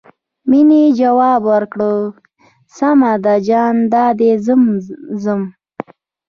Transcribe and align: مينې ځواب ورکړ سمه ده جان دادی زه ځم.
مينې 0.49 0.81
ځواب 0.99 1.41
ورکړ 1.51 1.81
سمه 2.77 3.13
ده 3.23 3.35
جان 3.47 3.75
دادی 3.93 4.31
زه 4.45 4.53
ځم. 5.23 5.41